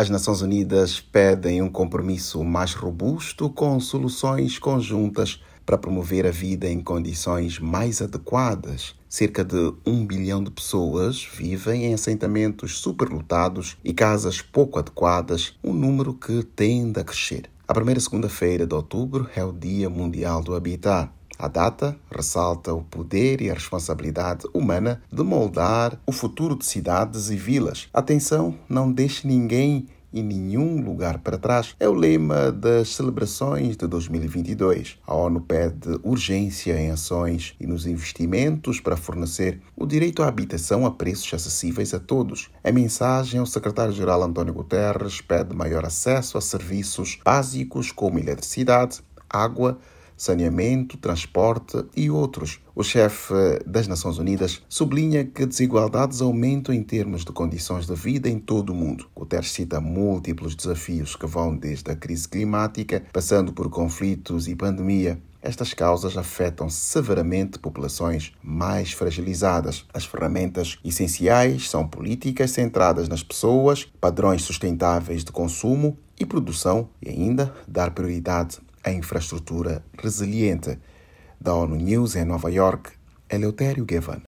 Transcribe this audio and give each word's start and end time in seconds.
As 0.00 0.08
Nações 0.08 0.42
Unidas 0.42 1.00
pedem 1.00 1.60
um 1.60 1.68
compromisso 1.68 2.44
mais 2.44 2.72
robusto 2.72 3.50
com 3.50 3.80
soluções 3.80 4.56
conjuntas 4.56 5.42
para 5.66 5.76
promover 5.76 6.24
a 6.24 6.30
vida 6.30 6.70
em 6.70 6.78
condições 6.78 7.58
mais 7.58 8.00
adequadas. 8.00 8.94
Cerca 9.08 9.44
de 9.44 9.74
um 9.84 10.06
bilhão 10.06 10.40
de 10.40 10.52
pessoas 10.52 11.28
vivem 11.34 11.86
em 11.86 11.94
assentamentos 11.94 12.78
superlotados 12.78 13.76
e 13.82 13.92
casas 13.92 14.40
pouco 14.40 14.78
adequadas, 14.78 15.58
um 15.64 15.72
número 15.72 16.14
que 16.14 16.44
tende 16.44 17.00
a 17.00 17.02
crescer. 17.02 17.50
A 17.66 17.74
primeira 17.74 17.98
segunda-feira 17.98 18.68
de 18.68 18.74
outubro 18.76 19.28
é 19.34 19.44
o 19.44 19.50
Dia 19.50 19.90
Mundial 19.90 20.44
do 20.44 20.54
Habitat. 20.54 21.10
A 21.38 21.46
data 21.46 21.96
ressalta 22.10 22.74
o 22.74 22.82
poder 22.82 23.40
e 23.40 23.48
a 23.48 23.54
responsabilidade 23.54 24.44
humana 24.52 25.00
de 25.12 25.22
moldar 25.22 25.96
o 26.04 26.10
futuro 26.10 26.56
de 26.56 26.66
cidades 26.66 27.30
e 27.30 27.36
vilas. 27.36 27.88
Atenção, 27.94 28.56
não 28.68 28.90
deixe 28.90 29.26
ninguém 29.26 29.86
e 30.12 30.22
nenhum 30.22 30.80
lugar 30.80 31.18
para 31.18 31.38
trás 31.38 31.74
é 31.78 31.88
o 31.88 31.92
lema 31.92 32.50
das 32.50 32.94
celebrações 32.94 33.76
de 33.76 33.86
2022. 33.86 34.98
A 35.06 35.14
ONU 35.14 35.40
pede 35.40 36.00
urgência 36.02 36.80
em 36.80 36.90
ações 36.90 37.54
e 37.60 37.66
nos 37.66 37.86
investimentos 37.86 38.80
para 38.80 38.96
fornecer 38.96 39.60
o 39.76 39.86
direito 39.86 40.22
à 40.22 40.28
habitação 40.28 40.86
a 40.86 40.90
preços 40.90 41.32
acessíveis 41.34 41.92
a 41.92 42.00
todos. 42.00 42.50
A 42.64 42.72
mensagem, 42.72 43.40
o 43.40 43.46
secretário-geral 43.46 44.22
António 44.22 44.54
Guterres 44.54 45.20
pede 45.20 45.54
maior 45.54 45.84
acesso 45.84 46.38
a 46.38 46.40
serviços 46.40 47.18
básicos 47.24 47.92
como 47.92 48.18
eletricidade, 48.18 49.00
água, 49.28 49.78
saneamento, 50.18 50.98
transporte 50.98 51.82
e 51.96 52.10
outros. 52.10 52.60
O 52.74 52.82
chefe 52.82 53.32
das 53.64 53.86
Nações 53.88 54.18
Unidas 54.18 54.60
sublinha 54.68 55.24
que 55.24 55.46
desigualdades 55.46 56.20
aumentam 56.20 56.74
em 56.74 56.82
termos 56.82 57.24
de 57.24 57.32
condições 57.32 57.86
de 57.86 57.94
vida 57.94 58.28
em 58.28 58.38
todo 58.38 58.70
o 58.70 58.74
mundo. 58.74 59.08
Guterres 59.14 59.52
cita 59.52 59.80
múltiplos 59.80 60.54
desafios 60.54 61.16
que 61.16 61.26
vão 61.26 61.56
desde 61.56 61.90
a 61.90 61.96
crise 61.96 62.28
climática, 62.28 63.04
passando 63.12 63.52
por 63.52 63.70
conflitos 63.70 64.48
e 64.48 64.54
pandemia. 64.54 65.18
Estas 65.40 65.72
causas 65.72 66.16
afetam 66.16 66.68
severamente 66.68 67.60
populações 67.60 68.32
mais 68.42 68.92
fragilizadas. 68.92 69.86
As 69.94 70.04
ferramentas 70.04 70.78
essenciais 70.84 71.70
são 71.70 71.86
políticas 71.86 72.50
centradas 72.50 73.08
nas 73.08 73.22
pessoas, 73.22 73.86
padrões 74.00 74.42
sustentáveis 74.42 75.22
de 75.22 75.30
consumo 75.30 75.96
e 76.18 76.26
produção 76.26 76.88
e 77.00 77.08
ainda 77.08 77.54
dar 77.68 77.92
prioridade 77.92 78.58
a 78.84 78.90
infraestrutura 78.90 79.82
resiliente. 80.02 80.78
Da 81.40 81.54
ONU 81.54 81.76
News 81.76 82.16
em 82.16 82.24
Nova 82.24 82.50
York, 82.50 82.92
Eleutério 83.30 83.84
Gavan. 83.84 84.22